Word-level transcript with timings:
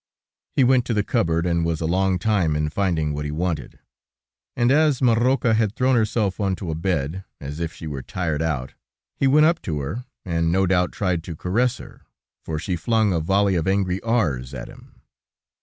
He 0.55 0.63
went 0.63 0.85
to 0.85 0.95
the 0.95 1.03
cupboard, 1.03 1.45
and 1.45 1.63
was 1.63 1.79
a 1.79 1.85
long 1.85 2.17
time 2.17 2.55
in 2.55 2.71
finding 2.71 3.13
what 3.13 3.23
he 3.23 3.29
wanted; 3.29 3.77
and 4.55 4.71
as 4.71 4.99
Marocca 4.99 5.53
had 5.53 5.75
thrown 5.75 5.95
herself 5.95 6.39
onto 6.39 6.71
a 6.71 6.73
bed, 6.73 7.23
as 7.39 7.59
if 7.59 7.71
she 7.71 7.85
were 7.85 8.01
tired 8.01 8.41
out, 8.41 8.73
he 9.15 9.27
went 9.27 9.45
up 9.45 9.61
to 9.61 9.79
her, 9.81 10.05
and 10.25 10.51
no 10.51 10.65
doubt 10.65 10.91
tried 10.91 11.23
to 11.25 11.35
caress 11.35 11.77
her, 11.77 12.01
for 12.43 12.57
she 12.57 12.75
flung 12.75 13.13
a 13.13 13.19
volley 13.19 13.53
of 13.53 13.67
angry 13.67 14.01
r's 14.01 14.55
at 14.55 14.67
him. 14.69 15.01